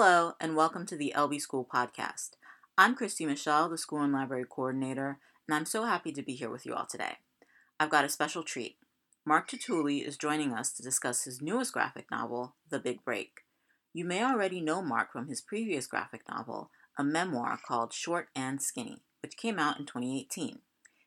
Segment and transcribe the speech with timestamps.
[0.00, 2.36] Hello, and welcome to the LB School Podcast.
[2.78, 5.18] I'm Christy Michelle, the School and Library Coordinator,
[5.48, 7.14] and I'm so happy to be here with you all today.
[7.80, 8.76] I've got a special treat.
[9.26, 13.40] Mark Tatulli is joining us to discuss his newest graphic novel, The Big Break.
[13.92, 18.62] You may already know Mark from his previous graphic novel, a memoir called Short and
[18.62, 20.60] Skinny, which came out in 2018.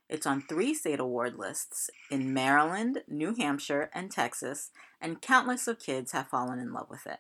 [0.10, 5.80] It's on three state award lists in Maryland, New Hampshire, and Texas, and countless of
[5.80, 7.20] kids have fallen in love with it.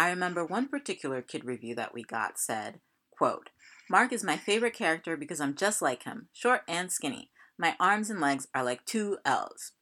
[0.00, 3.50] I remember one particular kid review that we got said, quote,
[3.90, 7.30] Mark is my favorite character because I'm just like him, short and skinny.
[7.58, 9.72] My arms and legs are like two L's.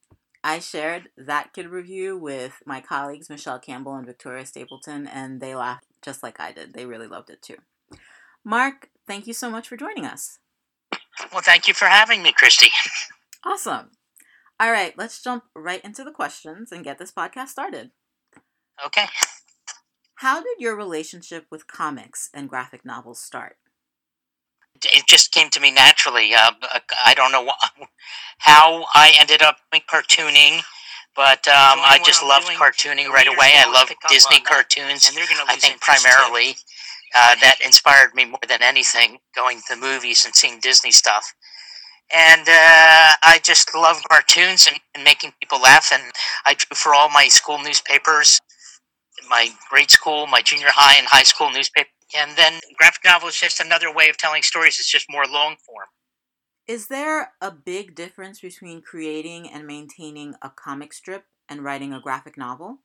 [0.43, 5.55] I shared that kid review with my colleagues Michelle Campbell and Victoria Stapleton, and they
[5.55, 6.73] laughed just like I did.
[6.73, 7.55] They really loved it too.
[8.43, 10.39] Mark, thank you so much for joining us.
[11.31, 12.67] Well, thank you for having me, Christy.
[13.45, 13.91] Awesome.
[14.59, 17.91] All right, let's jump right into the questions and get this podcast started.
[18.85, 19.05] Okay.
[20.19, 23.55] How did your relationship with comics and graphic novels start?
[24.83, 26.33] It just came to me naturally.
[26.33, 26.51] Uh,
[27.05, 27.49] I don't know
[28.39, 30.61] how I ended up doing cartooning,
[31.15, 33.53] but um, I just loved cartooning right away.
[33.55, 35.09] I love Disney cartoons.
[35.47, 36.57] I think primarily
[37.15, 41.33] uh, that inspired me more than anything, going to movies and seeing Disney stuff.
[42.13, 45.91] And uh, I just love cartoons and, and making people laugh.
[45.93, 46.03] And
[46.45, 48.41] I drew for all my school newspapers
[49.29, 51.89] my grade school, my junior high, and high school newspaper.
[52.17, 54.79] And then graphic novel is just another way of telling stories.
[54.79, 55.87] It's just more long form.
[56.67, 61.99] Is there a big difference between creating and maintaining a comic strip and writing a
[61.99, 62.79] graphic novel?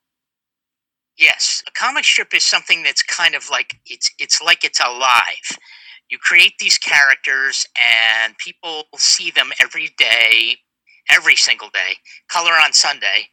[1.19, 5.59] Yes, a comic strip is something that's kind of like it's it's like it's alive.
[6.11, 10.57] You create these characters and people see them every day,
[11.11, 11.97] every single day,
[12.29, 13.29] color on Sunday,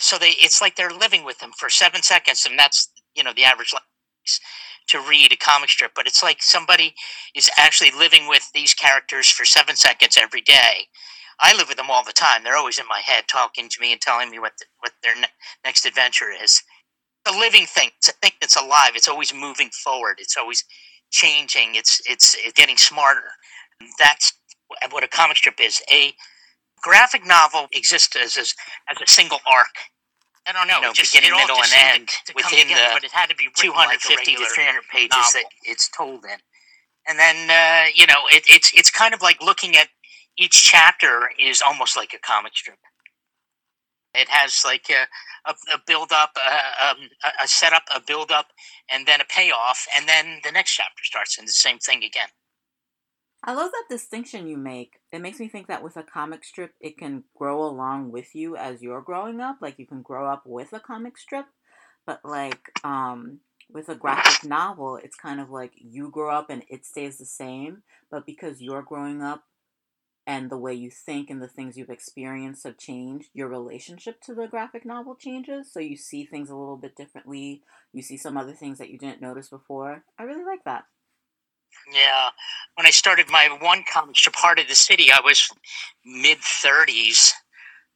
[0.00, 3.32] so they it's like they're living with them for seven seconds, and that's you know
[3.34, 4.40] the average length
[4.88, 5.92] to read a comic strip.
[5.94, 6.94] But it's like somebody
[7.34, 10.86] is actually living with these characters for seven seconds every day.
[11.40, 12.44] I live with them all the time.
[12.44, 15.16] They're always in my head, talking to me and telling me what the, what their
[15.16, 15.28] ne-
[15.64, 16.62] next adventure is.
[17.28, 17.90] A living thing.
[17.98, 18.92] It's a thing that's alive.
[18.94, 20.16] It's always moving forward.
[20.18, 20.64] It's always
[21.10, 21.74] changing.
[21.74, 23.28] It's it's, it's getting smarter.
[23.98, 24.32] That's
[24.90, 25.82] what a comic strip is.
[25.92, 26.12] A
[26.86, 28.54] graphic novel exists as, as,
[28.88, 29.74] as a single arc.
[30.46, 32.94] I don't know, you know just beginning, middle, and end to, to within together, the
[32.94, 35.30] but it had to be 250 like to 300 pages novel.
[35.34, 36.38] that it's told in.
[37.08, 39.88] And then uh, you know, it, it's it's kind of like looking at
[40.38, 42.78] each chapter is almost like a comic strip.
[44.14, 48.30] It has like a, a, a build up, a, um, a, a setup, a build
[48.30, 48.46] up,
[48.90, 52.28] and then a payoff, and then the next chapter starts, and the same thing again.
[53.46, 54.94] I love that distinction you make.
[55.12, 58.56] It makes me think that with a comic strip, it can grow along with you
[58.56, 59.58] as you're growing up.
[59.60, 61.46] Like you can grow up with a comic strip,
[62.04, 63.38] but like um,
[63.72, 67.24] with a graphic novel, it's kind of like you grow up and it stays the
[67.24, 67.84] same.
[68.10, 69.44] But because you're growing up
[70.26, 74.34] and the way you think and the things you've experienced have changed, your relationship to
[74.34, 75.72] the graphic novel changes.
[75.72, 77.62] So you see things a little bit differently.
[77.92, 80.02] You see some other things that you didn't notice before.
[80.18, 80.86] I really like that.
[81.92, 82.30] Yeah,
[82.76, 85.48] when I started my one comic strip, Heart of the City, I was
[86.04, 87.32] mid thirties,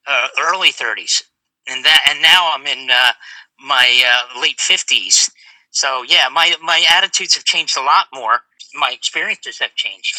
[0.07, 1.23] uh, early thirties,
[1.69, 3.13] and that, and now I'm in uh,
[3.59, 5.31] my uh, late fifties.
[5.71, 8.41] So yeah, my my attitudes have changed a lot more.
[8.75, 10.17] My experiences have changed.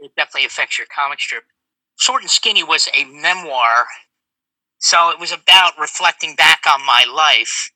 [0.00, 1.44] It definitely affects your comic strip.
[1.98, 3.86] Short and Skinny was a memoir,
[4.78, 7.70] so it was about reflecting back on my life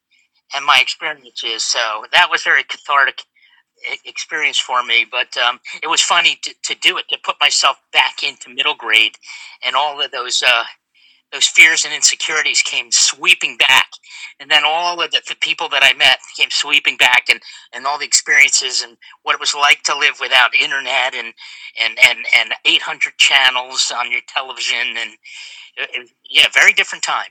[0.55, 1.65] and my experiences.
[1.65, 3.23] So that was very cathartic
[4.05, 7.77] experience for me, but um, it was funny to, to, do it to put myself
[7.93, 9.17] back into middle grade,
[9.65, 10.65] and all of those uh,
[11.33, 13.91] those fears and insecurities came sweeping back,
[14.39, 17.41] and then all of the, the, people that I met came sweeping back, and,
[17.73, 21.33] and all the experiences and what it was like to live without internet and
[21.83, 25.11] and and and 800 channels on your television, and
[25.81, 27.31] uh, yeah, very different time.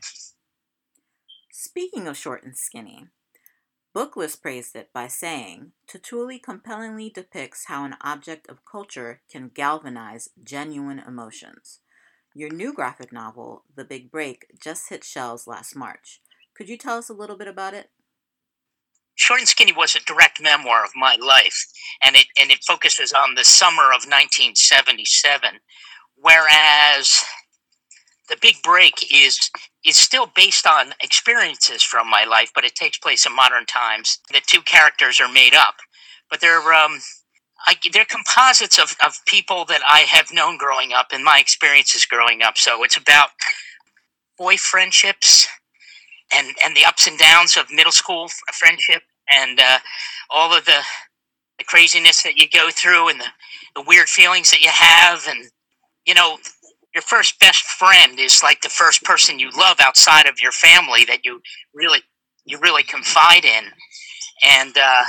[1.52, 3.08] Speaking of short and skinny,
[3.93, 10.29] Booklist praised it by saying, Tatulli compellingly depicts how an object of culture can galvanize
[10.41, 11.79] genuine emotions.
[12.34, 16.22] Your new graphic novel, The Big Break, just hit shelves last March.
[16.55, 17.90] Could you tell us a little bit about it?
[19.16, 21.66] Short and Skinny was a direct memoir of my life,
[22.02, 25.59] and it and it focuses on the summer of 1977,
[26.16, 27.23] whereas
[28.31, 29.51] the big break is
[29.85, 34.19] is still based on experiences from my life, but it takes place in modern times.
[34.31, 35.75] The two characters are made up,
[36.31, 36.99] but they're um,
[37.67, 42.07] I, they're composites of, of people that I have known growing up and my experiences
[42.07, 42.57] growing up.
[42.57, 43.29] So it's about
[44.39, 45.47] boy friendships
[46.33, 49.79] and and the ups and downs of middle school friendship and uh,
[50.29, 50.81] all of the
[51.59, 53.28] the craziness that you go through and the,
[53.75, 55.51] the weird feelings that you have and
[56.05, 56.37] you know
[56.93, 61.05] your first best friend is like the first person you love outside of your family
[61.05, 61.41] that you
[61.73, 61.99] really
[62.46, 63.66] you really confide in
[64.43, 65.03] and uh,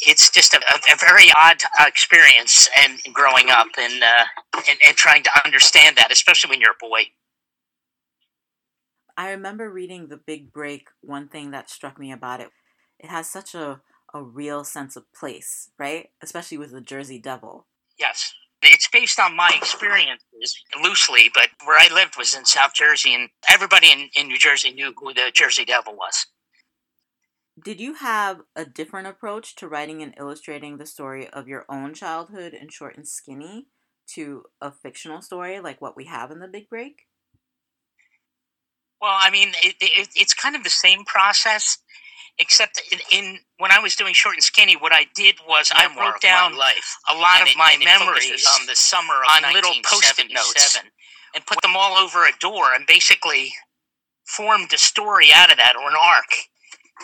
[0.00, 4.24] it's just a, a, very odd uh, experience and growing up and, uh,
[4.68, 7.02] and and trying to understand that especially when you're a boy
[9.16, 12.50] i remember reading the big break one thing that struck me about it
[12.98, 13.80] it has such a
[14.14, 16.10] a real sense of place, right?
[16.22, 17.66] Especially with the Jersey Devil.
[17.98, 18.32] Yes.
[18.66, 23.28] It's based on my experiences loosely, but where I lived was in South Jersey, and
[23.48, 26.26] everybody in, in New Jersey knew who the Jersey Devil was.
[27.62, 31.94] Did you have a different approach to writing and illustrating the story of your own
[31.94, 33.68] childhood in Short and Skinny
[34.08, 37.02] to a fictional story like what we have in The Big Break?
[39.00, 41.78] Well, I mean, it, it, it's kind of the same process
[42.38, 45.86] except in, in, when I was doing short and skinny, what I did was I
[45.86, 50.32] wrote down life, a lot of it, my memories on the summer on little post-it
[50.32, 50.80] notes
[51.34, 53.52] and put them all over a door, and basically
[54.26, 56.30] formed a story out of that or an arc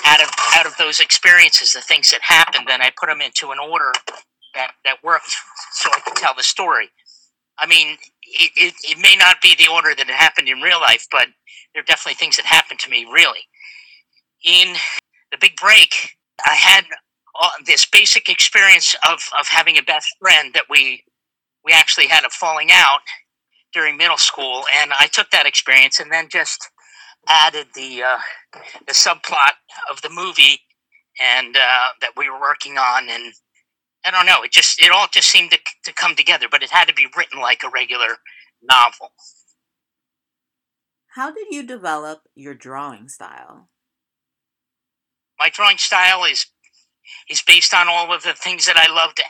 [0.07, 2.67] out of out of those experiences, the things that happened.
[2.69, 3.93] Then I put them into an order
[4.55, 5.33] that that worked,
[5.73, 6.91] so I could tell the story.
[7.59, 10.81] I mean, it, it, it may not be the order that it happened in real
[10.81, 11.29] life, but
[11.75, 13.41] there are definitely things that happened to me really.
[14.45, 14.75] In
[15.31, 16.17] the big break,
[16.47, 16.85] I had
[17.67, 21.05] this basic experience of, of having a best friend that we
[21.65, 23.01] we actually had a falling out
[23.73, 26.69] during middle school, and I took that experience and then just
[27.29, 28.19] added the uh,
[28.87, 29.53] the subplot
[29.91, 30.61] of the movie
[31.21, 33.35] and uh, that we were working on, and
[34.05, 36.71] I don't know, it just it all just seemed to to come together, but it
[36.71, 38.17] had to be written like a regular
[38.63, 39.13] novel.
[41.15, 43.69] How did you develop your drawing style?
[45.41, 46.47] My drawing style is
[47.31, 49.21] is based on all of the things that I loved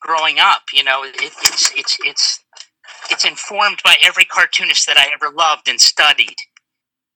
[0.00, 0.62] growing up.
[0.72, 2.44] You know, it, it's it's it's
[3.10, 6.36] it's informed by every cartoonist that I ever loved and studied.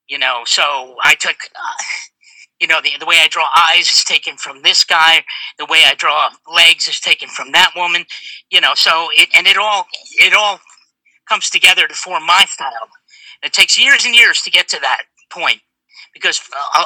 [0.09, 1.85] You know, so I took, uh,
[2.61, 5.25] you know, the the way I draw eyes is taken from this guy.
[5.59, 8.05] The way I draw legs is taken from that woman.
[8.51, 9.87] You know, so it and it all
[10.21, 10.61] it all
[11.29, 12.89] comes together to form my style.
[13.45, 15.61] it takes years and years to get to that point
[16.15, 16.41] because
[16.75, 16.85] uh,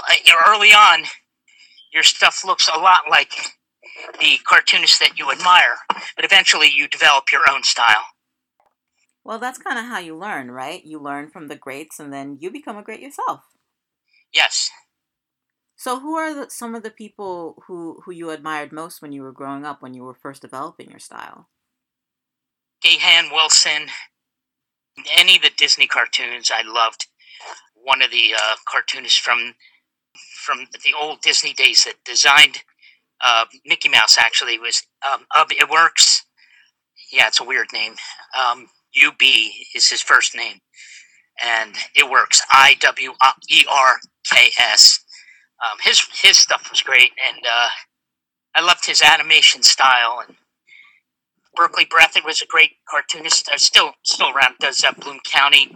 [0.48, 1.04] early on
[1.92, 3.32] your stuff looks a lot like
[4.20, 5.76] the cartoonists that you admire,
[6.16, 8.04] but eventually you develop your own style.
[9.24, 10.84] Well, that's kind of how you learn, right?
[10.84, 13.40] You learn from the greats and then you become a great yourself.
[14.32, 14.70] Yes.
[15.76, 19.22] So, who are the, some of the people who, who you admired most when you
[19.22, 21.48] were growing up, when you were first developing your style?
[22.82, 23.88] Gahan Wilson,
[25.16, 27.06] any of the Disney cartoons I loved.
[27.74, 29.54] One of the uh, cartoonists from
[30.42, 32.58] from the old Disney days that designed
[33.22, 34.18] uh, Mickey Mouse.
[34.18, 36.22] Actually, was um, Iwerks.
[37.12, 37.94] Yeah, it's a weird name.
[38.38, 38.68] Um,
[39.06, 39.14] Ub
[39.74, 40.58] is his first name,
[41.44, 42.40] and Iwerks.
[42.50, 43.12] I W
[43.50, 43.96] E R
[44.30, 45.00] K S.
[45.64, 47.68] Um, his his stuff was great, and uh,
[48.56, 50.22] I loved his animation style.
[50.26, 50.36] And
[51.54, 53.48] Berkeley Breathed was a great cartoonist.
[53.48, 54.56] Uh, still still around.
[54.60, 55.72] Does uh, Bloom County,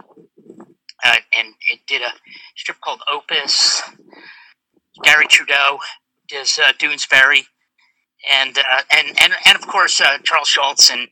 [1.05, 2.11] uh, and it did a
[2.57, 3.81] strip called Opus.
[5.03, 5.79] Garry Trudeau
[6.27, 7.45] does uh, Doonesbury,
[8.29, 11.07] and uh, and and and of course uh, Charles Schulz and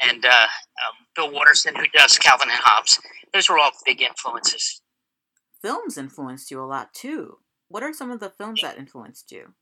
[0.00, 2.98] and uh, um, Bill Watterson, who does Calvin and Hobbes.
[3.32, 4.80] Those were all big influences.
[5.62, 7.38] Films influenced you a lot too.
[7.68, 9.54] What are some of the films that influenced you?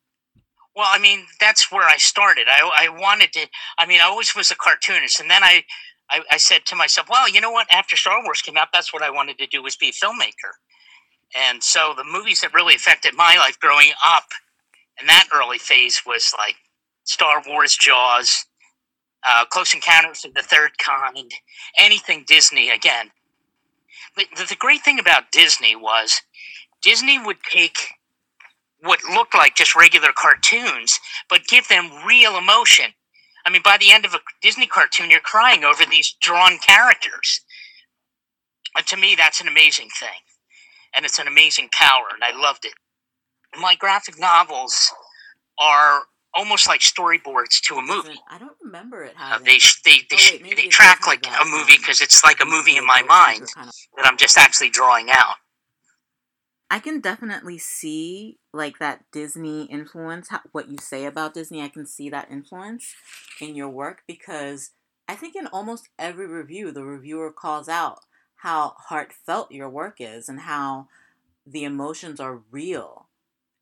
[0.76, 2.46] Well, I mean, that's where I started.
[2.48, 3.46] I, I wanted to.
[3.78, 5.62] I mean, I always was a cartoonist, and then I,
[6.10, 7.72] I, I said to myself, "Well, you know what?
[7.72, 10.52] After Star Wars came out, that's what I wanted to do was be a filmmaker."
[11.34, 14.24] And so the movies that really affected my life growing up
[15.00, 16.56] in that early phase was like
[17.04, 18.46] Star Wars, Jaws,
[19.26, 21.32] uh, Close Encounters of the Third Kind,
[21.76, 23.10] anything Disney again.
[24.16, 26.22] The, the great thing about Disney was
[26.82, 27.78] Disney would take
[28.80, 32.86] what looked like just regular cartoons, but give them real emotion.
[33.46, 37.40] I mean, by the end of a Disney cartoon, you're crying over these drawn characters.
[38.76, 40.10] And to me, that's an amazing thing
[40.94, 42.74] and it's an amazing power, and I loved it.
[43.60, 44.92] My graphic novels
[45.58, 46.02] are
[46.34, 48.18] almost like storyboards to a movie.
[48.28, 49.14] I don't remember it.
[49.20, 52.44] Uh, they they they, oh, wait, they track like a movie because it's like a
[52.44, 53.74] movie in my mind kind of...
[53.96, 55.36] that I'm just actually drawing out.
[56.70, 60.28] I can definitely see like that Disney influence.
[60.52, 62.94] What you say about Disney, I can see that influence
[63.40, 64.70] in your work because
[65.06, 68.00] I think in almost every review, the reviewer calls out
[68.44, 70.86] how heartfelt your work is and how
[71.46, 73.08] the emotions are real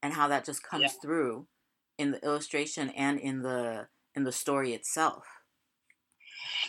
[0.02, 1.00] and how that just comes Yeah.
[1.00, 1.46] through
[1.98, 5.24] in the illustration and in the in the story itself.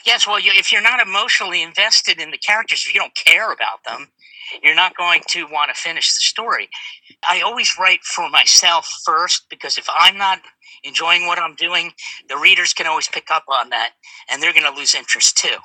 [0.05, 3.51] Yes, well, you, if you're not emotionally invested in the characters, if you don't care
[3.51, 4.11] about them,
[4.61, 6.69] you're not going to want to finish the story.
[7.27, 10.39] I always write for myself first because if I'm not
[10.83, 11.93] enjoying what I'm doing,
[12.29, 13.93] the readers can always pick up on that
[14.29, 15.57] and they're going to lose interest too.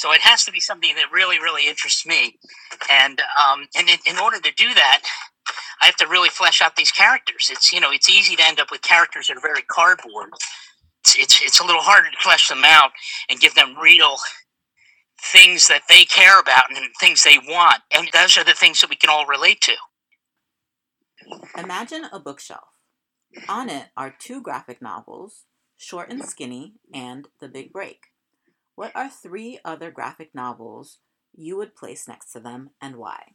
[0.00, 2.38] So it has to be something that really, really interests me.
[2.90, 5.02] And um, and in, in order to do that,
[5.82, 7.50] I have to really flesh out these characters.
[7.52, 10.30] It's you know it's easy to end up with characters that are very cardboard.
[11.02, 12.92] It's it's, it's a little harder to flesh them out
[13.28, 14.16] and give them real
[15.20, 17.82] things that they care about and things they want.
[17.94, 19.74] And those are the things that we can all relate to.
[21.58, 22.68] Imagine a bookshelf.
[23.50, 25.44] On it are two graphic novels,
[25.76, 28.09] Short and Skinny and The Big Break.
[28.80, 31.00] What are three other graphic novels
[31.34, 33.32] you would place next to them and why?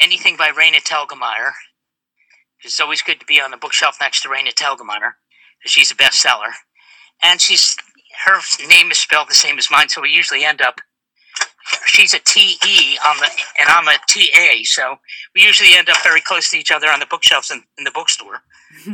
[0.00, 1.52] Anything by Raina Telgemeier.
[2.64, 5.12] It's always good to be on the bookshelf next to Raina Telgemeier
[5.56, 6.50] because she's a bestseller.
[7.22, 7.76] And she's
[8.26, 10.80] her name is spelled the same as mine, so we usually end up.
[11.86, 13.30] She's a T E on the,
[13.60, 14.96] and I'm a T A, so
[15.32, 17.92] we usually end up very close to each other on the bookshelves in, in the
[17.92, 18.42] bookstore.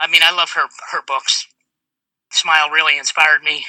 [0.00, 1.46] I mean, I love her her books.
[2.32, 3.66] Smile really inspired me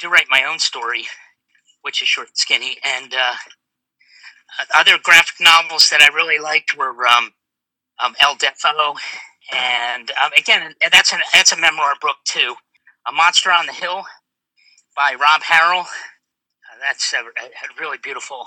[0.00, 1.06] to write my own story,
[1.82, 2.78] which is short and skinny.
[2.84, 3.34] And uh,
[4.74, 7.32] other graphic novels that I really liked were um,
[8.02, 8.96] um, El Deafo,
[9.52, 12.54] and um, again, that's an that's a memoir book too.
[13.08, 14.04] A Monster on the Hill
[14.96, 15.82] by Rob Harrell.
[15.82, 18.44] Uh, that's a, a, really beautiful,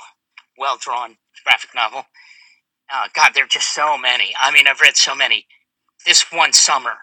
[0.58, 2.04] well drawn graphic novel.
[2.94, 4.34] Uh, God, there are just so many.
[4.40, 5.46] I mean, I've read so many.
[6.06, 6.94] This one summer,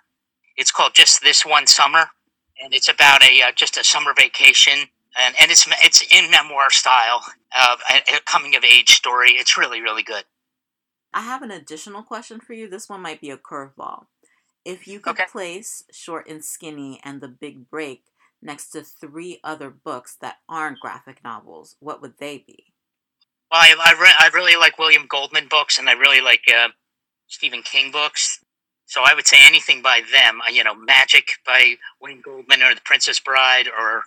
[0.56, 2.10] it's called just this one summer,
[2.62, 4.88] and it's about a uh, just a summer vacation,
[5.18, 7.24] and, and it's it's in memoir style,
[7.56, 9.30] uh, a, a coming of age story.
[9.32, 10.24] It's really really good.
[11.12, 12.68] I have an additional question for you.
[12.68, 14.06] This one might be a curveball.
[14.64, 15.24] If you could Okay.
[15.24, 18.04] place Short and Skinny and The Big Break
[18.42, 22.74] next to three other books that aren't graphic novels, what would they be?
[23.50, 26.68] Well, I I, re- I really like William Goldman books, and I really like uh,
[27.28, 28.37] Stephen King books.
[28.88, 30.40] So I would say anything by them.
[30.40, 34.02] uh, You know, Magic by Wayne Goldman, or The Princess Bride, or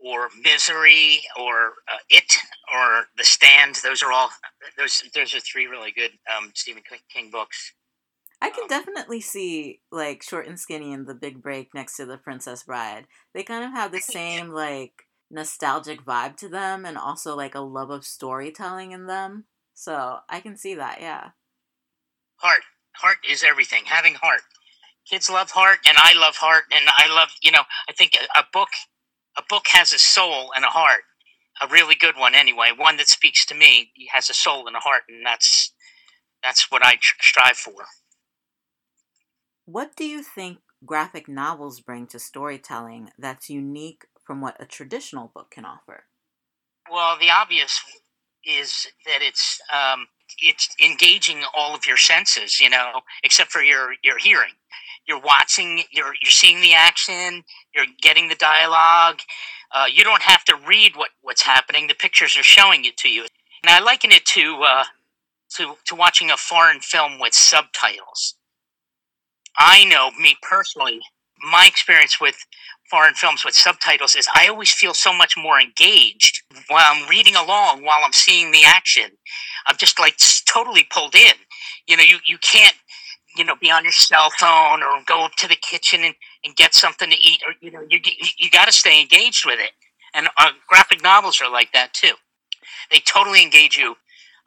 [0.00, 2.36] or Misery, or uh, It,
[2.74, 3.76] or The Stand.
[3.76, 4.30] Those are all
[4.76, 5.02] those.
[5.14, 6.82] Those are three really good um, Stephen
[7.12, 7.72] King- books.
[8.42, 12.18] I can definitely see like Short and Skinny and The Big Break next to The
[12.18, 13.06] Princess Bride.
[13.32, 17.60] They kind of have the same like nostalgic vibe to them and also like a
[17.60, 19.44] love of storytelling in them.
[19.72, 21.30] So I can see that, yeah.
[22.36, 22.62] Heart,
[22.96, 23.84] heart is everything.
[23.86, 24.42] Having heart.
[25.08, 27.28] Kids love heart, and I love heart, and I love.
[27.42, 28.70] You know, I think a, a book,
[29.36, 31.02] a book has a soul and a heart.
[31.62, 32.70] A really good one, anyway.
[32.76, 35.72] One that speaks to me has a soul and a heart, and that's
[36.42, 37.84] that's what I tr- strive for.
[39.66, 45.30] What do you think graphic novels bring to storytelling that's unique from what a traditional
[45.34, 46.04] book can offer?
[46.90, 47.80] Well, the obvious
[48.44, 50.06] is that it's um,
[50.40, 54.52] it's engaging all of your senses, you know, except for your your hearing.
[55.06, 59.20] You're watching, you're you're seeing the action, you're getting the dialogue.
[59.72, 63.08] Uh, you don't have to read what what's happening; the pictures are showing it to
[63.08, 63.26] you.
[63.62, 64.84] And I liken it to uh,
[65.56, 68.36] to to watching a foreign film with subtitles.
[69.58, 71.00] I know me personally,
[71.44, 72.36] my experience with
[72.90, 77.36] foreign films with subtitles is I always feel so much more engaged while I'm reading
[77.36, 79.10] along while I'm seeing the action.
[79.66, 81.34] I'm just like totally pulled in.
[81.88, 82.76] You know, you, you can't,
[83.36, 86.74] you know, be on your cell phone or go to the kitchen and, and get
[86.74, 89.72] something to eat or, you know, you, you, you got to stay engaged with it.
[90.14, 92.14] And uh, graphic novels are like that too.
[92.90, 93.96] They totally engage you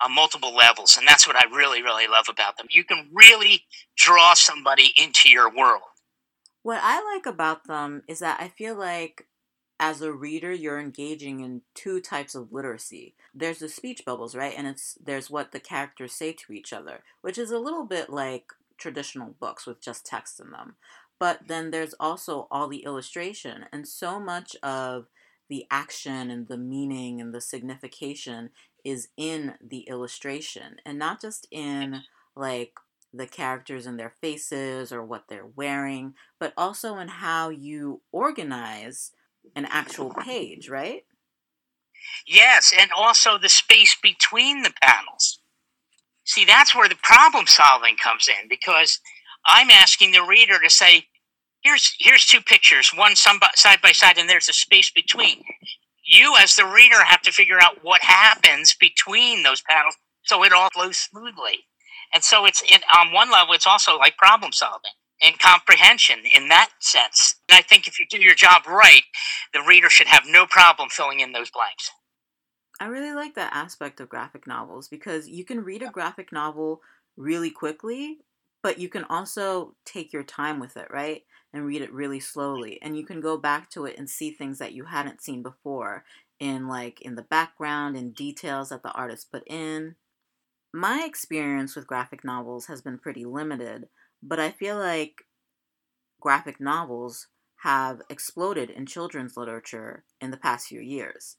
[0.02, 0.98] on multiple levels.
[0.98, 2.68] And that's what I really, really love about them.
[2.70, 3.64] You can really
[3.98, 5.84] draw somebody into your world.
[6.68, 9.28] What I like about them is that I feel like
[9.80, 13.16] as a reader you're engaging in two types of literacy.
[13.34, 14.54] There's the speech bubbles, right?
[14.54, 18.10] And it's there's what the characters say to each other, which is a little bit
[18.10, 20.76] like traditional books with just text in them.
[21.18, 25.06] But then there's also all the illustration and so much of
[25.48, 28.50] the action and the meaning and the signification
[28.84, 32.02] is in the illustration and not just in
[32.36, 32.74] like
[33.14, 39.12] the characters and their faces or what they're wearing, but also in how you organize
[39.56, 41.04] an actual page, right?
[42.26, 45.40] Yes, and also the space between the panels.
[46.26, 49.00] See, that's where the problem solving comes in because
[49.46, 51.06] I'm asking the reader to say,
[51.64, 55.44] here's here's two pictures, one some side by side, and there's a space between.
[56.06, 60.54] You, as the reader, have to figure out what happens between those panels so it
[60.54, 61.66] all flows smoothly.
[62.14, 62.64] And so it's
[62.96, 67.36] on one level, it's also like problem solving and comprehension in that sense.
[67.50, 69.04] And I think if you do your job right,
[69.54, 71.92] the reader should have no problem filling in those blanks.
[72.80, 76.82] I really like that aspect of graphic novels because you can read a graphic novel
[77.16, 78.20] really quickly,
[78.62, 81.24] but you can also take your time with it, right?
[81.54, 82.80] And read it really slowly.
[82.82, 86.04] And you can go back to it and see things that you hadn't seen before
[86.40, 89.96] in like in the background and details that the artist put in.
[90.74, 93.88] My experience with graphic novels has been pretty limited,
[94.22, 95.24] but I feel like
[96.20, 97.28] graphic novels
[97.64, 101.38] have exploded in children's literature in the past few years.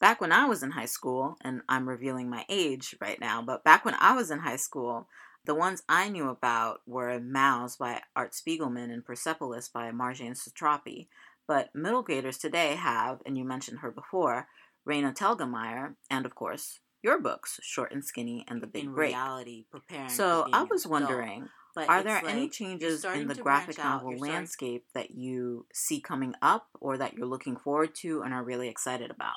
[0.00, 3.64] Back when I was in high school, and I'm revealing my age right now, but
[3.64, 5.08] back when I was in high school,
[5.44, 11.08] the ones I knew about were Maus by Art Spiegelman and Persepolis by Marjane Satrapi.
[11.48, 14.46] But middle graders today have, and you mentioned her before,
[14.88, 19.10] Raina Telgemeier, and of course, your books, Short and Skinny and The Big in Break.
[19.12, 20.08] reality preparing.
[20.08, 23.78] So for I was wondering, But are there any like, you're changes in the graphic
[23.78, 27.94] out, novel you're starting- landscape that you see coming up or that you're looking forward
[27.96, 29.36] to and are really excited about?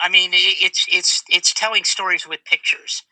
[0.00, 3.04] I mean, it's it's it's telling stories with pictures,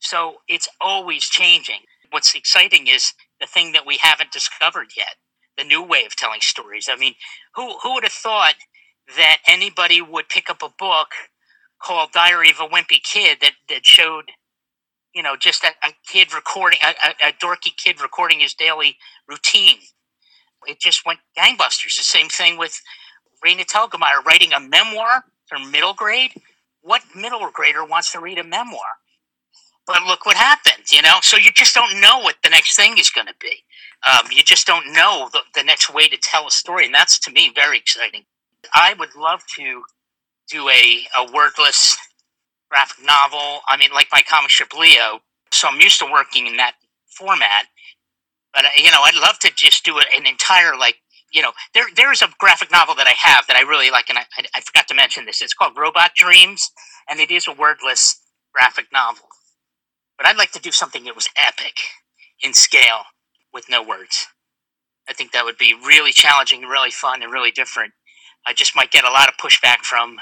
[0.00, 1.80] so it's always changing.
[2.10, 5.16] What's exciting is the thing that we haven't discovered yet,
[5.56, 6.88] the new way of telling stories.
[6.90, 7.14] I mean,
[7.54, 8.54] who who would have thought
[9.16, 11.10] that anybody would pick up a book
[11.82, 14.24] called Diary of a Wimpy Kid that that showed,
[15.14, 18.96] you know, just a, a kid recording a, a, a dorky kid recording his daily
[19.28, 19.78] routine.
[20.66, 21.96] It just went gangbusters.
[21.96, 22.80] The same thing with
[23.44, 26.32] Raina Telgemeier writing a memoir for middle grade.
[26.82, 28.86] What middle grader wants to read a memoir?
[29.86, 31.18] But look what happened, you know?
[31.22, 33.64] So you just don't know what the next thing is going to be.
[34.08, 36.86] Um, you just don't know the, the next way to tell a story.
[36.86, 38.24] And that's, to me, very exciting.
[38.74, 39.82] I would love to
[40.50, 41.96] do a, a wordless
[42.70, 43.60] graphic novel.
[43.68, 45.20] I mean, like my comic strip Lio.
[45.52, 46.74] So I'm used to working in that
[47.06, 47.66] format.
[48.52, 50.96] But, uh, you know, I'd love to just do an entire, like,
[51.32, 54.08] you know, there there is a graphic novel that I have that I really like,
[54.08, 55.42] and I, I, I forgot to mention this.
[55.42, 56.70] It's called Robot Dreams,
[57.10, 58.20] and it is a wordless
[58.54, 59.26] graphic novel.
[60.16, 61.74] But I'd like to do something that was epic
[62.42, 63.02] in scale
[63.52, 64.26] with no words.
[65.08, 67.92] I think that would be really challenging, really fun, and really different.
[68.46, 70.16] I just might get a lot of pushback from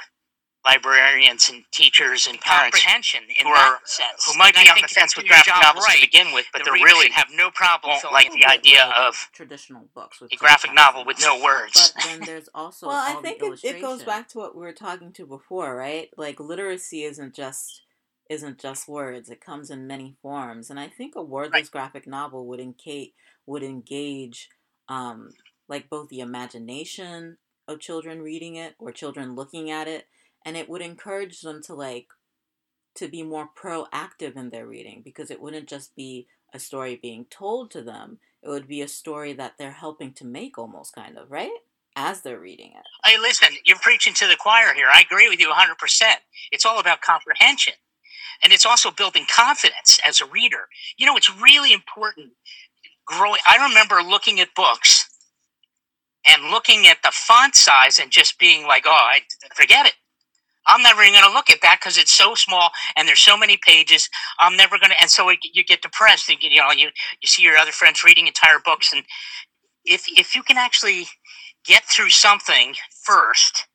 [0.67, 4.25] librarians and teachers and parents comprehension in who that sense.
[4.27, 6.33] who might And be I on the think fence with graphic job novels to begin
[6.33, 9.89] with, but the they reader really have no problem won't like the idea of traditional
[9.95, 11.93] books with a graphic novel with no words.
[11.95, 14.63] But then there's also Well, I think the it, it goes back to what we
[14.63, 16.09] were talking to before, right?
[16.17, 17.83] like literacy isn't just
[18.31, 22.47] isn't just words it comes in many forms and i think a wordless graphic novel
[22.47, 23.13] would engage
[23.47, 24.49] would engage
[24.89, 25.35] um
[25.69, 27.37] like both the imagination
[27.69, 30.07] of children reading it or children looking at it
[30.45, 32.09] and it would encourage them to like
[32.97, 37.27] to be more proactive in their reading because it wouldn't just be a story being
[37.31, 41.19] told to them it would be a story that they're helping to make almost kind
[41.19, 41.51] of right
[41.97, 44.89] as they're reading it Hey, listen, you're preaching to the choir here.
[44.93, 46.03] I agree with you 100%.
[46.53, 47.75] It's all about comprehension.
[48.43, 50.69] And it's also building confidence as a reader.
[50.97, 52.33] You know, it's really important
[53.07, 53.41] growing.
[53.47, 55.09] I remember looking at books
[56.27, 59.21] and looking at the font size and just being like, oh, I
[59.55, 59.95] forget it.
[60.67, 63.37] I'm never even going to look at that because it's so small and there's so
[63.37, 64.09] many pages.
[64.39, 64.97] I'm never going to.
[65.01, 66.29] And so it, you get depressed.
[66.31, 66.89] And, you know, you,
[67.21, 68.93] you see your other friends reading entire books.
[68.93, 69.05] And
[69.85, 71.07] if, if you can actually
[71.65, 72.75] get through something
[73.05, 73.67] first,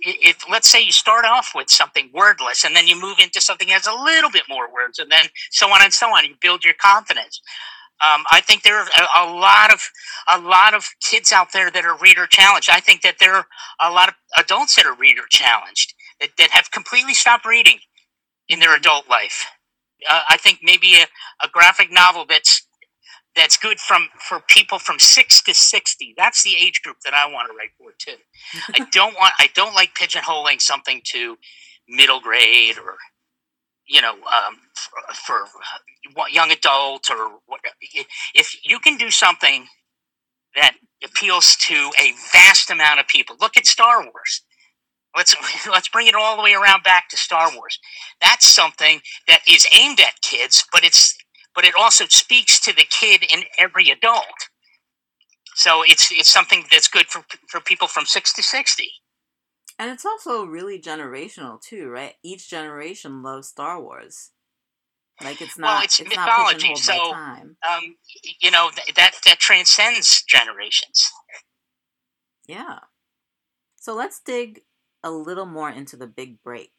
[0.00, 3.68] if let's say you start off with something wordless and then you move into something
[3.68, 6.34] that has a little bit more words and then so on and so on, you
[6.40, 7.40] build your confidence.
[8.02, 9.80] Um, I think there are a, lot of
[10.28, 12.68] a lot of kids out there that are reader challenged.
[12.70, 13.46] I think that there are
[13.80, 17.78] a lot of adults that are reader challenged that, that have completely stopped reading
[18.48, 19.46] in their adult life.
[20.08, 21.06] Uh, I think maybe a,
[21.44, 22.66] a graphic novel that's
[23.36, 26.14] that's good from for people from six to sixty.
[26.16, 28.18] That's the age group that I want to write for too.
[28.74, 31.36] I don't want I don't like pigeonholing something to
[31.88, 32.96] middle grade or
[33.88, 34.58] you know um,
[35.26, 35.60] for, for
[36.30, 37.38] young adult or
[38.34, 39.66] if you can do something
[40.56, 43.36] that appeals to a vast amount of people.
[43.40, 44.42] Look at Star Wars.
[45.16, 45.34] Let's
[45.68, 47.78] let's bring it all the way around back to Star Wars.
[48.20, 51.16] That's something that is aimed at kids, but it's
[51.54, 54.48] but it also speaks to the kid in every adult.
[55.54, 58.90] So it's it's something that's good for for people from six to sixty.
[59.78, 62.14] And it's also really generational too, right?
[62.22, 64.30] Each generation loves Star Wars.
[65.22, 67.56] Like it's Well, not it's mythology, pigeonholed so- time.
[67.68, 67.96] Um,
[68.40, 71.08] you know th- that that transcends generations.
[72.46, 72.80] Yeah.
[73.76, 74.62] So let's dig
[75.04, 76.72] a little more into the big break.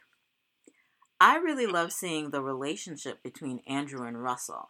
[1.22, 4.68] I really love seeing the relationship between Andrew and Russell.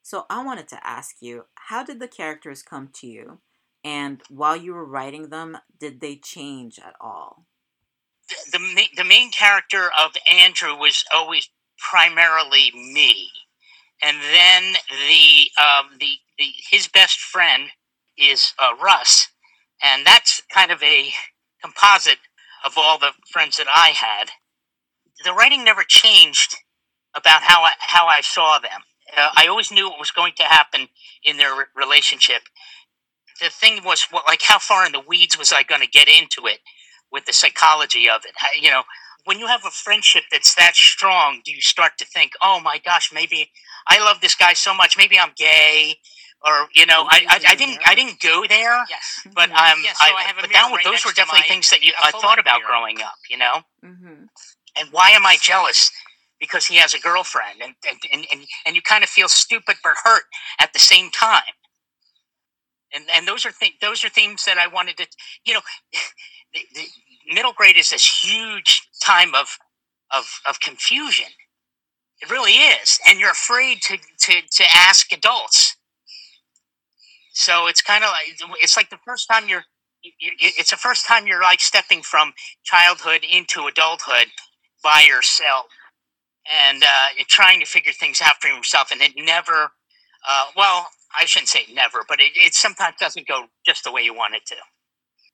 [0.00, 3.40] So I wanted to ask you, how did the characters come to you?
[3.84, 7.44] And while you were writing them, did they change at all?
[8.28, 13.28] The, the, the main character of Andrew was always primarily me.
[14.02, 17.64] And then the, um, the, the his best friend
[18.16, 19.28] is uh, Russ.
[19.82, 21.12] And that's kind of a
[21.60, 22.18] composite
[22.64, 24.30] of all the friends that I had.
[25.24, 26.56] The writing never changed
[27.14, 28.82] about how I, how I saw them.
[29.16, 30.88] Uh, I always knew what was going to happen
[31.22, 32.42] in their re- relationship.
[33.40, 36.08] The thing was, what, like, how far in the weeds was I going to get
[36.08, 36.60] into it
[37.10, 38.32] with the psychology of it?
[38.36, 38.82] How, you know,
[39.24, 42.78] when you have a friendship that's that strong, do you start to think, oh my
[42.84, 43.50] gosh, maybe
[43.88, 45.96] I love this guy so much, maybe I'm gay,
[46.44, 49.20] or you know, I, I, I didn't I didn't go there, Yes.
[49.34, 49.72] but Mhm.
[49.72, 52.10] um, so I, I but that, right those were definitely my- things that you, I
[52.12, 52.68] thought about mirror.
[52.70, 53.62] growing up, you know.
[53.84, 54.24] Mm-hmm.
[54.78, 55.90] And why am I jealous?
[56.40, 59.76] Because he has a girlfriend, and and, and, and, and you kind of feel stupid
[59.84, 60.24] but hurt
[60.60, 61.42] at the same time.
[62.94, 65.06] And and those are th- those are themes that I wanted to,
[65.44, 65.60] you know,
[66.54, 66.86] the, the
[67.34, 69.56] middle grade is this huge time of
[70.12, 71.26] of of confusion.
[72.20, 75.76] It really is, and you're afraid to to to ask adults.
[77.32, 79.64] So it's kind of like it's like the first time you're.
[80.02, 82.32] You, you, it's the first time you're like stepping from
[82.64, 84.26] childhood into adulthood
[84.82, 85.66] by yourself
[86.50, 89.72] and uh, you're trying to figure things out for yourself and it never
[90.28, 94.02] uh, well i shouldn't say never but it, it sometimes doesn't go just the way
[94.02, 94.56] you want it to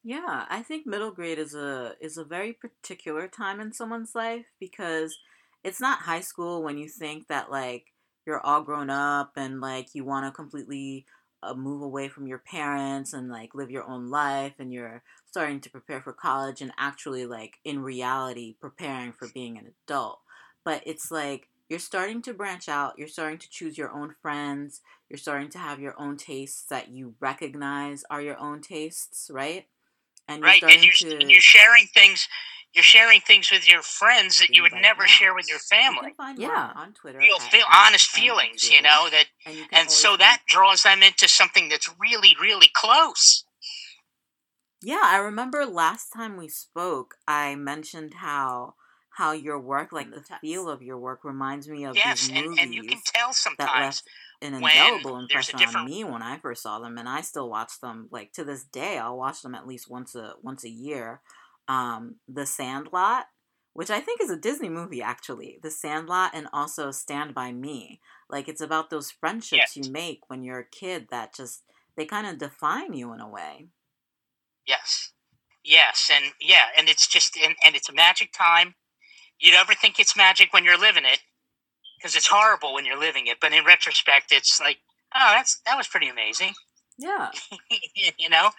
[0.05, 4.47] Yeah, I think middle grade is a is a very particular time in someone's life
[4.61, 5.17] because
[5.65, 7.87] it's not high school when you think that like
[8.27, 11.07] you're all grown up and like you want to completely
[11.43, 15.61] uh, move away from your parents and like live your own life and you're starting
[15.61, 20.21] to prepare for college and actually like in reality preparing for being an adult.
[20.65, 24.81] But it's like you're starting to branch out, you're starting to choose your own friends,
[25.09, 29.67] you're starting to have your own tastes that you recognize are your own tastes, right?
[30.27, 32.29] And right and you're, and you're sharing things
[32.75, 35.09] you're sharing things with your friends that you would never that.
[35.09, 36.73] share with your You family can find Yeah.
[36.77, 37.19] On Twitter.
[37.19, 40.83] real at feel honest feelings Julie, you know that and, and so find- that draws
[40.83, 43.45] them into something that's really really close
[44.81, 48.75] Yeah, I remember last time we spoke, I mentioned how
[49.17, 52.47] how your work, like the feel of your work, reminds me of yes these and,
[52.47, 54.03] movies and you can tell that sometimes left
[54.41, 57.51] an indelible there's a impression on me when I first saw them, and I still
[57.51, 58.09] watch them.
[58.13, 61.21] Like to this day, I'll watch them at least once a once a year.
[61.69, 63.27] Um, The Sandlot,
[63.75, 65.59] which I think is a Disney movie, actually.
[65.63, 68.01] The Sandlot, and also Stand by Me.
[68.31, 69.77] Like it's about those friendships Yes.
[69.77, 71.63] you make when you're a kid that just
[71.97, 73.67] they kind of define you in a way.
[74.67, 75.13] Yes.
[75.65, 78.75] Yes, and yeah, and it's just and, and it's a magic time.
[79.39, 81.21] You never think it's magic when you're living it
[81.99, 84.79] because it's horrible when you're living it, but in retrospect it's like,
[85.15, 86.53] oh, that's that was pretty amazing.
[86.99, 87.31] Yeah.
[88.19, 88.51] you know?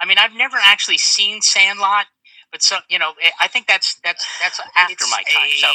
[0.00, 2.06] I mean, I've never actually seen Sandlot,
[2.54, 5.50] but so, you know, eh, I think that's that's that's after It's my time.
[5.58, 5.72] so a,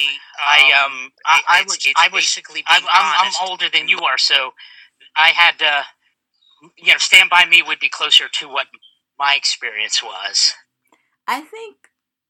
[0.48, 3.90] I um I, I it's- was it's I was basically I'm, I'm, I'm older than
[3.90, 4.52] you are, so
[5.18, 5.84] I had uh,
[6.78, 8.68] you know, Stand by Me would be closer to what
[9.20, 10.54] my experience was.
[11.28, 11.76] I think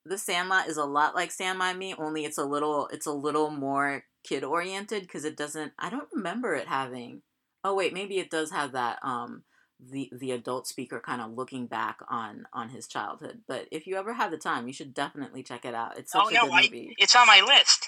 [0.05, 3.13] The Sandlot is a lot like Stand by Me, only it's a little it's a
[3.13, 5.73] little more kid oriented because it doesn't.
[5.79, 7.21] I don't remember it having.
[7.63, 8.99] Oh wait, maybe it does have that.
[9.03, 9.43] Um,
[9.79, 13.41] the the adult speaker kind of looking back on on his childhood.
[13.47, 15.97] But if you ever have the time, you should definitely check it out.
[15.97, 17.87] It's oh, such Oh, a no, good I- It's on my list.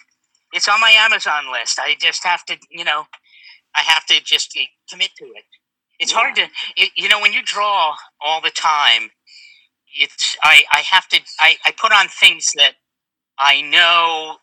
[0.53, 1.79] It's on my Amazon list.
[1.79, 3.05] I just have to, you know,
[3.75, 4.57] I have to just
[4.89, 5.45] commit to it.
[5.99, 9.11] It's hard to, it, you know, when you draw all the time,
[9.99, 12.73] it's I I have to I I put on things that
[13.39, 14.37] I know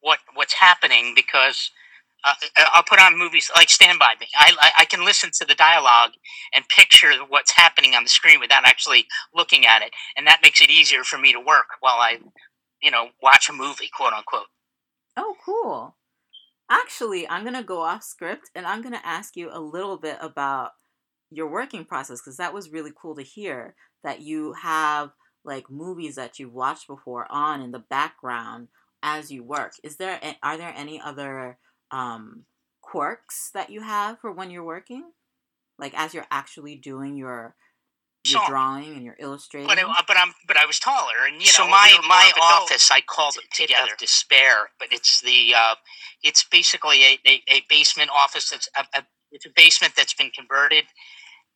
[0.00, 1.70] what what's happening because.
[2.24, 2.34] Uh,
[2.72, 4.26] I'll put on movies like Stand By Me.
[4.36, 6.12] I, I I can listen to the dialogue
[6.54, 10.60] and picture what's happening on the screen without actually looking at it, and that makes
[10.60, 12.18] it easier for me to work while I,
[12.82, 14.46] you know, watch a movie, quote unquote.
[15.16, 15.96] Oh, cool.
[16.70, 19.98] Actually, I'm going to go off script and I'm going to ask you a little
[19.98, 20.70] bit about
[21.30, 25.10] your working process because that was really cool to hear that you have
[25.44, 28.68] like movies that you've watched before on in the background
[29.02, 29.72] as you work.
[29.82, 31.58] Is there are there any other
[31.92, 32.44] um
[32.80, 35.12] quirks that you have for when you're working?
[35.78, 37.54] Like as you're actually doing your
[38.24, 39.66] your So- drawing and your illustrating?
[39.68, 41.52] But I, but I'm but I was taller, and you know.
[41.52, 45.54] So my- we my office, I called it pit together of despair, but it's the
[45.56, 45.74] uh,
[46.22, 49.02] it's basically a, a, a basement office that's a, a,
[49.32, 50.84] it's a basement that's been converted,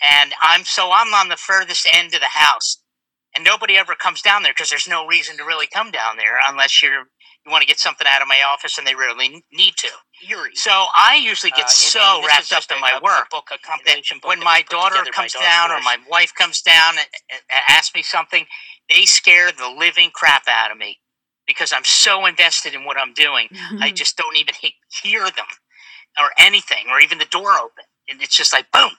[0.03, 2.79] and I'm so I'm on the furthest end of the house,
[3.35, 6.39] and nobody ever comes down there because there's no reason to really come down there
[6.49, 7.05] unless you're
[7.47, 9.89] you want to get something out of my office, and they rarely need to.
[10.55, 14.03] So I usually get Uh, so and wrapped up in my work book, a that
[14.21, 18.03] book when my daughter comes down or my wife comes down and, and asks me
[18.03, 18.47] something,
[18.89, 20.99] they scare the living crap out of me
[21.47, 23.49] because I'm so invested in what I'm doing.
[23.81, 25.47] I just don't even he- hear them
[26.21, 28.93] or anything, or even the door open, and it's just like boom.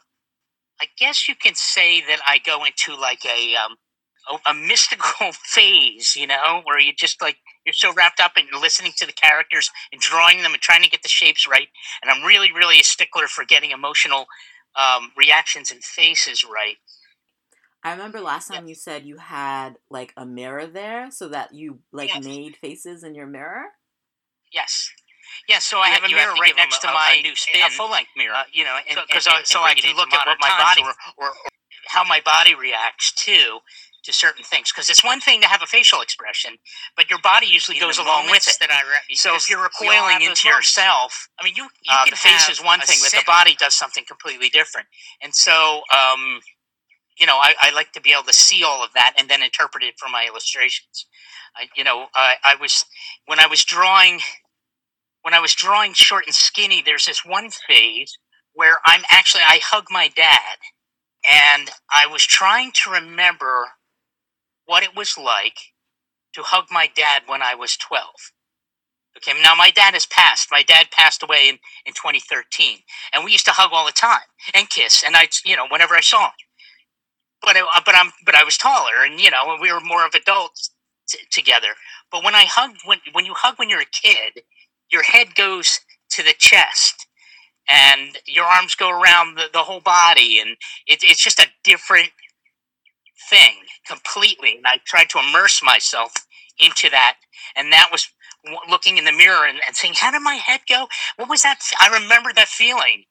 [0.79, 3.75] I guess you can say that I go into like a um,
[4.29, 8.47] a, a mystical phase, you know, where you just like you're so wrapped up in
[8.61, 11.67] listening to the characters and drawing them and trying to get the shapes right.
[12.01, 14.25] And I'm really, really a stickler for getting emotional
[14.75, 16.77] um, reactions and faces right.
[17.83, 18.69] I remember last time Yeah.
[18.69, 22.23] you said you had like a mirror there so that you like Yes.
[22.23, 23.65] made faces in your mirror.
[24.53, 24.89] Yes.
[25.49, 26.93] Yeah, so I have a you have mirror right give 'em next to a- a
[26.93, 27.61] my new spin.
[27.63, 29.93] a full length mirror, uh, you know, So- because 'cause I, and- so I can
[29.95, 31.35] look at what my body or- or, or
[31.89, 33.59] how my body reacts to
[34.07, 34.71] to certain things.
[34.73, 36.57] Because it's one thing to have a facial expression,
[36.97, 38.57] but your body usually In goes along with it.
[38.61, 42.11] that I re- So if you're recoiling into yourself, I mean, you, you Uh, can
[42.11, 44.87] the face is one thing, but the body does something completely different.
[45.21, 46.41] And so, um,
[47.19, 49.43] you know, I, I like to be able to see all of that and then
[49.43, 51.07] interpret it for my illustrations.
[51.55, 52.85] I, you know, I, I was
[53.27, 54.21] when I was drawing
[55.23, 56.81] when I was drawing short and skinny.
[56.85, 58.17] There's this one phase
[58.53, 60.57] where I'm actually I hug my dad,
[61.29, 63.67] and I was trying to remember
[64.67, 65.59] what it was like
[66.35, 68.05] to hug my dad when I was 12.
[69.17, 70.49] Okay, now my dad has passed.
[70.51, 72.79] My dad passed away in, in 2013,
[73.13, 75.95] and we used to hug all the time and kiss, and I, you know, whenever
[75.95, 76.31] I saw him.
[77.43, 80.15] But I, but I'm but I was taller, and you know, we were more of
[80.15, 80.71] adults
[81.09, 81.69] t- together.
[82.11, 84.43] But when I hug, when when you hug when you're a kid,
[84.91, 85.79] your head goes
[86.11, 87.07] to the chest,
[87.69, 90.51] and your arms go around the, the whole body, and
[90.87, 92.11] it, it's just a different
[93.29, 94.57] thing completely.
[94.57, 96.11] And I tried to immerse myself
[96.59, 97.17] into that,
[97.55, 98.09] and that was
[98.69, 100.87] looking in the mirror and, and saying, "How did my head go?
[101.15, 101.59] What was that?
[101.79, 103.05] I remember that feeling."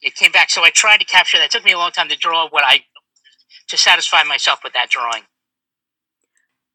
[0.00, 1.44] It came back, so I tried to capture that.
[1.44, 2.84] It took me a long time to draw what I
[3.68, 5.22] to satisfy myself with that drawing.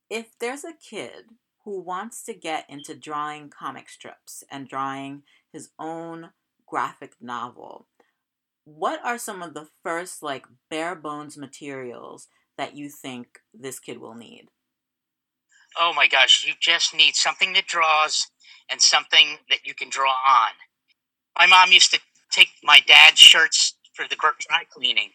[0.09, 1.25] If there's a kid
[1.65, 6.31] who wants to get into drawing comic strips and drawing his own
[6.65, 7.87] graphic novel,
[8.63, 13.99] what are some of the first like bare bones materials that you think this kid
[13.99, 14.47] will need?
[15.79, 18.27] Oh my gosh, you just need something that draws
[18.69, 20.51] and something that you can draw on.
[21.37, 21.99] My mom used to
[22.31, 25.09] take my dad's shirts for the dry cleaning,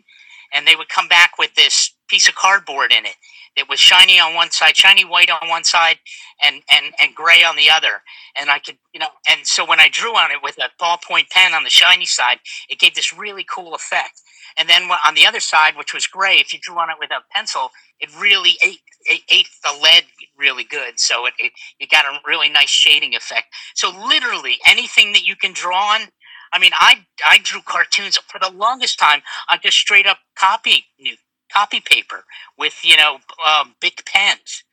[0.53, 3.17] and they would come back with this piece of cardboard in it.
[3.57, 5.99] It was shiny on one side, shiny white on one side,
[6.45, 8.03] and and and gray on the other.
[8.41, 11.31] And I could, you know, and so when I drew on it with a ballpoint
[11.31, 12.39] pen on the shiny side,
[12.71, 14.23] it gave this really cool effect.
[14.59, 17.11] And then on the other side, which was gray, if you drew on it with
[17.13, 17.71] a pencil,
[18.01, 20.05] it really ate ate, the lead
[20.39, 21.01] really good.
[21.01, 23.49] So it, it you got a really nice shading effect.
[23.75, 26.03] So literally anything that you can draw on.
[26.55, 30.87] I mean, I I drew cartoons for the longest time on just straight up copy
[31.01, 31.17] new
[31.53, 32.25] copy paper
[32.59, 34.65] with you know um, big pens.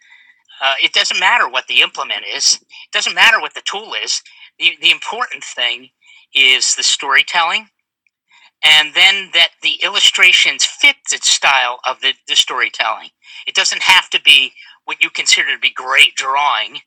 [0.61, 2.55] Uh, it doesn't matter what the implement is.
[2.55, 4.21] It doesn't matter what the tool is.
[4.59, 5.89] The the important thing
[6.33, 7.69] is the storytelling,
[8.63, 13.09] and then that the illustrations fit the style of the, the storytelling.
[13.47, 14.53] It doesn't have to be
[14.85, 16.79] what you consider to be great drawing.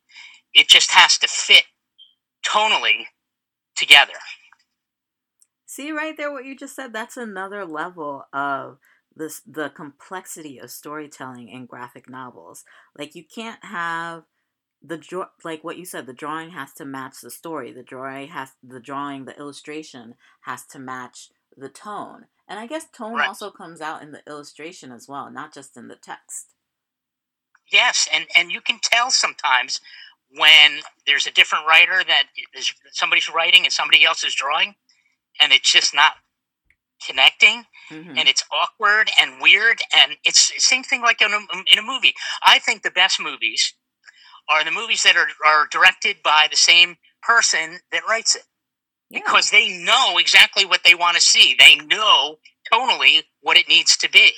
[0.54, 1.64] It just has to fit
[2.46, 3.06] tonally
[3.76, 4.12] together.
[5.66, 6.92] See right there what you just said?
[6.92, 8.78] That's another level of
[9.16, 12.64] this the complexity of storytelling in graphic novels.
[12.98, 14.24] Like you can't have
[14.82, 17.72] the draw like what you said, the drawing has to match the story.
[17.72, 22.26] The drawing has the drawing, the illustration has to match the tone.
[22.48, 23.28] And I guess tone Right.
[23.28, 26.54] also comes out in the illustration as well, not just in the text.
[27.70, 29.80] Yes, and and you can tell sometimes
[30.34, 34.74] when there's a different writer that is somebody's writing and somebody else is drawing,
[35.40, 36.14] and it's just not
[37.06, 38.18] connecting, Mhm.
[38.18, 41.40] and it's awkward and weird, and it's the same thing like in a,
[41.72, 42.14] in a movie.
[42.44, 43.74] I think the best movies
[44.50, 48.44] are the movies that are are directed by the same person that writes it
[49.10, 49.20] Yeah.
[49.24, 51.54] because they know exactly what they want to see.
[51.58, 52.38] They know
[52.72, 54.32] tonally what it needs to be,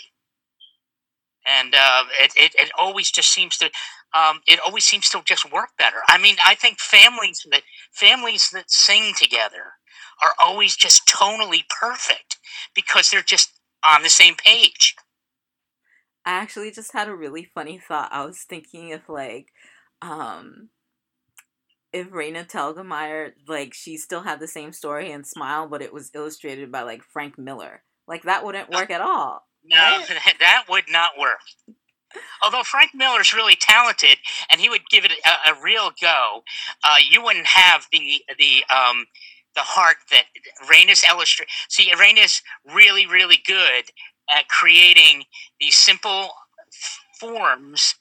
[1.47, 3.67] and uh, it, it it always just seems to
[4.15, 5.99] um, it always seems to just work better.
[6.09, 9.75] I mean, I think families that families that sing together
[10.23, 12.34] are always just tonally perfect
[12.75, 14.95] because they're just on the same page.
[16.25, 18.09] I actually just had a really funny thought.
[18.13, 19.49] I was thinking if like
[20.01, 20.71] um
[21.93, 26.11] if Raina Telgemeier like she still had the same story and smile, but it was
[26.15, 27.83] illustrated by like Frank Miller.
[28.09, 29.47] Like that wouldn't work at all.
[29.65, 30.07] No, Right?
[30.41, 31.39] that would not work.
[32.43, 34.19] although Frank Miller's really talented
[34.51, 36.43] and he would give it a, a real go,
[36.85, 39.07] uh, you wouldn't have the the um,
[39.55, 40.25] the heart that
[40.71, 41.49] Raina's illustrate.
[41.69, 42.43] See, Raina's
[42.75, 43.85] really really good
[44.35, 45.25] at creating
[45.61, 46.31] these simple
[47.21, 47.95] forms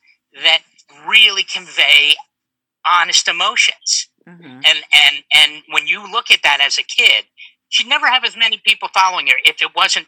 [0.44, 0.62] that
[1.08, 2.16] really convey
[2.86, 4.10] honest emotions.
[4.28, 4.46] Mm-hmm.
[4.46, 7.26] And and and when you look at that as a kid,
[7.70, 10.08] she'd never have as many people following her if it wasn't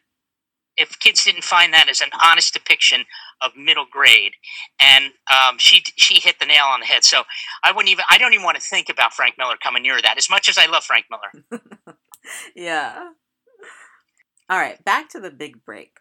[0.78, 3.06] if kids didn't find that as an honest depiction
[3.42, 4.34] of middle grade,
[4.80, 7.04] and um, she she hit the nail on the head.
[7.04, 7.24] So
[7.64, 10.18] I wouldn't even I don't even want to think about Frank Miller coming near that.
[10.18, 11.62] As much as I love Frank Miller.
[12.56, 13.12] yeah.
[14.50, 15.98] All right, back to the big break.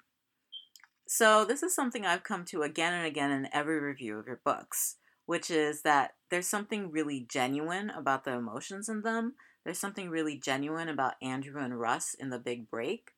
[1.06, 4.40] So this is something I've come to again and again in every review of your
[4.44, 9.34] books, which is that there's something really genuine about the emotions in them.
[9.64, 13.13] There's something really genuine about Andrew and Russ in the big break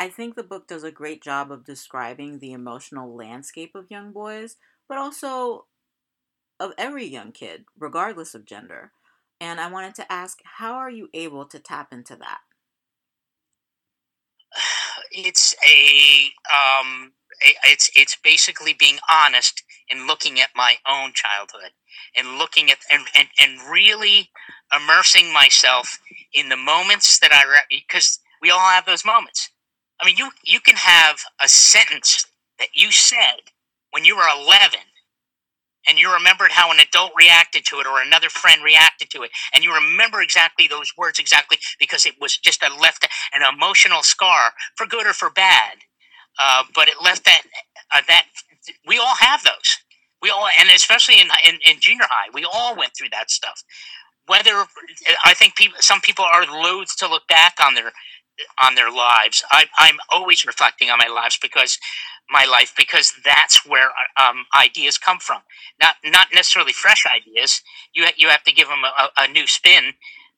[0.00, 4.12] I think the book does a great job of describing the emotional landscape of young
[4.12, 4.56] boys,
[4.88, 5.66] but also
[6.58, 8.92] of every young kid, regardless of gender.
[9.42, 12.38] And I wanted to ask, how are you able to tap into that?
[15.12, 17.12] It's a, um,
[17.64, 21.72] it's it's basically being honest and looking at my own childhood
[22.16, 24.30] and looking at and, and, and really
[24.74, 25.98] immersing myself
[26.32, 29.50] in the moments that I because we all have those moments
[30.00, 32.26] I mean, you you can have a sentence
[32.58, 33.52] that you said
[33.92, 34.80] when you were 11
[35.88, 39.30] and you remembered how an adult reacted to it or another friend reacted to it.
[39.54, 44.02] And you remember exactly those words exactly because it was just a left an emotional
[44.02, 45.78] scar for good or for bad.
[46.38, 47.42] Uh, but it left that
[47.94, 48.26] uh, that
[48.86, 49.78] we all have those.
[50.22, 53.62] We all and especially in, in, in junior high we all went through that stuff.
[54.26, 54.66] Whether
[55.24, 57.92] i think people some people are loath to look back on their
[58.62, 59.44] on their lives.
[59.50, 61.78] I, I'm always reflecting on my lives because
[62.30, 65.42] my life because that's where um, ideas come from.
[65.80, 67.62] Not not necessarily fresh ideas.
[67.94, 69.94] You you have to give them a, a new spin.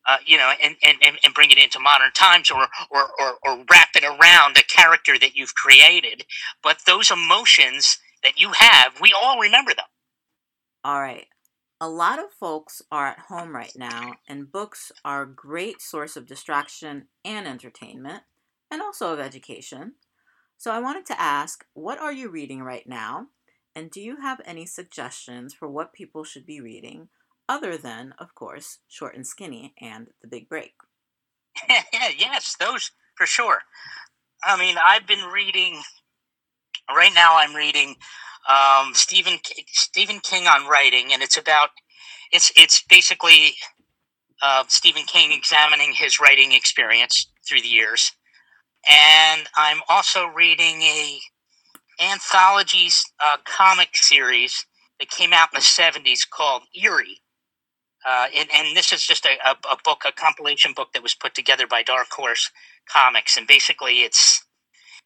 [0.09, 3.65] Uh, you know, and, and, and bring it into modern times or, or, or, or
[3.71, 6.25] wrap it around a character that you've created.
[6.63, 9.87] But those emotions that you have, we all remember them.
[10.85, 11.27] All right.
[11.83, 16.17] A lot of folks are at home right now, and books are a great source
[16.17, 18.23] of distraction and entertainment,
[18.71, 19.95] and also of education.
[20.57, 23.27] So I wanted to ask, what are you reading right now?
[23.75, 27.09] And do you have any suggestions for what people should be reading,
[27.49, 30.75] other than, of course, Short and Skinny and The Big Break?
[31.69, 33.59] yes, those for sure.
[34.45, 35.83] I mean, I've been reading,
[36.95, 37.97] right now, I'm reading
[38.49, 41.71] um, Stephen Stephen King on writing, and it's about
[42.33, 43.55] it's it's basically
[44.43, 48.13] uh, Stephen King examining his writing experience through the years,
[48.91, 51.21] and I'm also reading a
[52.01, 52.89] anthology
[53.25, 54.67] uh, comic series
[54.99, 57.19] that came out in the '70s called Eerie.
[58.05, 61.15] Uh, and, and, this is just a, a, a, book, a compilation book that was
[61.15, 62.51] put together by Dark Horse
[62.93, 64.45] Comics, and basically it's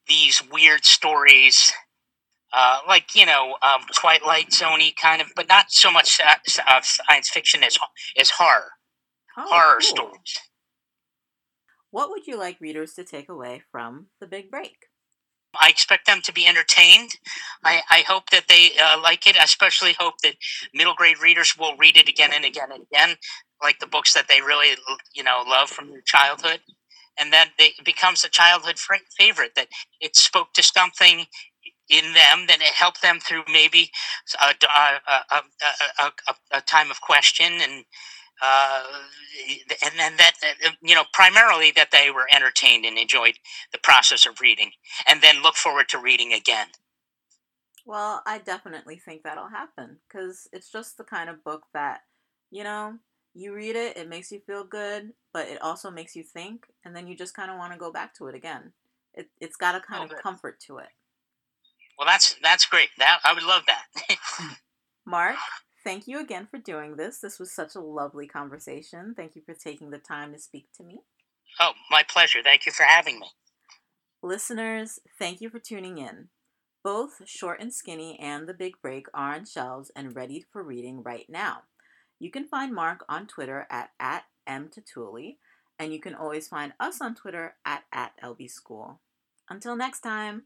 [0.09, 1.73] these weird stories
[2.53, 7.29] uh, like you know um, Twilight Zoney kind of, but not so much uh, science
[7.29, 7.79] fiction as
[8.19, 8.73] as horror,
[9.37, 9.81] oh, horror cool.
[9.81, 10.41] stories.
[11.91, 14.77] What would you like readers to take away from the big break?
[15.61, 17.11] I expect them to be entertained.
[17.65, 19.39] I, I hope that they uh, like it.
[19.39, 20.35] I especially hope that
[20.75, 23.17] middle grade readers will read it again and again and again,
[23.63, 24.77] like the books that they really
[25.15, 26.61] you know love from their childhood,
[27.19, 28.79] and that it becomes a childhood
[29.19, 29.55] favorite.
[29.57, 29.69] That
[30.01, 31.27] it spoke to something
[31.89, 33.91] in them that it helped them through maybe
[34.41, 34.55] a,
[35.11, 35.43] a,
[35.99, 37.85] a, a time of question and
[38.43, 38.83] uh,
[39.83, 40.33] and then that
[40.83, 43.35] you know primarily that they were entertained and enjoyed
[43.73, 44.71] the process of reading
[45.07, 46.69] and then look forward to reading again.
[47.87, 52.01] Well i definitely think that'll happen because it's just the kind of book that
[52.51, 52.99] you know
[53.33, 56.97] you read it it makes you feel good but it also makes you think and
[56.97, 58.73] then you just kind of want to go back to it again.
[59.15, 60.89] It, it's got a kind oh, of comfort to it
[61.99, 62.89] well, that's that's great.
[62.99, 64.19] That I would love that.
[65.07, 65.37] Mark,
[65.85, 67.21] thank you again for doing this.
[67.21, 69.15] This was such a lovely conversation.
[69.17, 71.01] Thank you for taking the time to speak to me.
[71.61, 72.41] Oh, my pleasure.
[72.43, 73.29] Thank you for having me.
[74.23, 76.29] Listeners, thank you for tuning in.
[76.83, 81.03] Both Short and Skinny and The Big Break are on shelves and ready for reading
[81.03, 81.63] right now.
[82.19, 85.37] You can find Mark on Twitter at, at mtatulli,
[85.79, 88.99] and you can always find us on Twitter at, at lbschool.
[89.49, 90.45] Until next time.